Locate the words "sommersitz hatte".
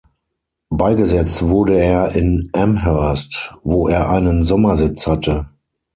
4.43-5.51